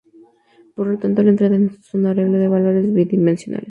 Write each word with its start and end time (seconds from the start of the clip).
Por 0.73 0.87
lo 0.87 0.97
tanto, 0.97 1.21
la 1.21 1.29
entrada 1.29 1.55
es 1.57 1.93
un 1.93 2.07
arreglo 2.07 2.39
de 2.39 2.47
valores 2.47 2.91
bidimensionales. 2.91 3.59